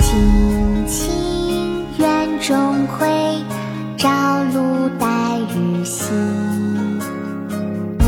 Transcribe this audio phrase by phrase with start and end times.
[0.00, 3.44] 青青园中葵
[3.96, 5.06] 朝露待
[5.54, 6.08] 日晞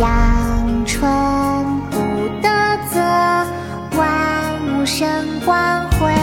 [0.01, 1.11] 阳春
[1.91, 1.99] 布
[2.43, 2.49] 德
[2.91, 3.01] 泽
[3.97, 6.22] 万物生光辉。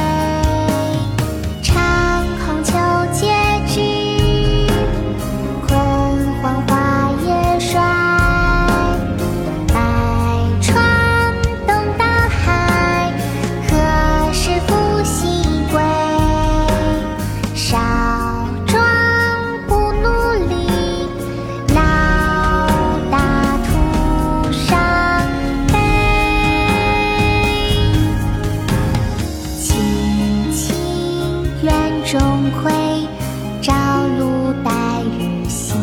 [33.61, 33.73] 朝
[34.17, 34.71] 露待
[35.03, 35.75] 日晞。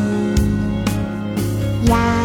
[1.86, 2.15] 阳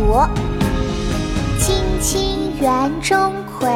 [0.00, 0.28] 乐府。
[1.58, 3.68] 青青园中葵，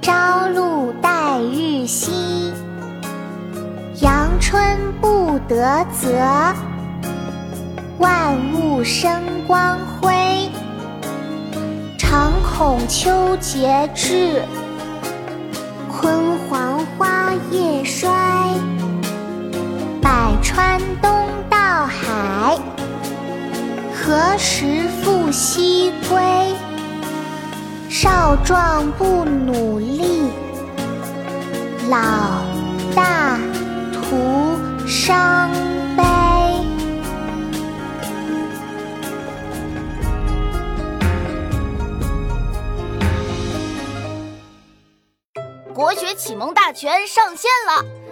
[0.00, 2.10] 朝露待日晞。
[4.00, 4.60] 阳春
[5.00, 6.08] 布德泽，
[7.98, 10.50] 万物生光辉。
[11.96, 14.42] 常恐秋节至，
[15.88, 16.10] 焜
[16.48, 18.10] 黄花叶衰。
[20.00, 21.11] 百川东，
[24.04, 26.20] 何时复西归？
[27.88, 30.28] 少壮不努力，
[31.88, 32.42] 老
[32.96, 33.38] 大
[33.92, 34.58] 徒
[34.88, 35.48] 伤
[35.96, 36.02] 悲。
[45.72, 48.01] 国学启蒙大全上线了！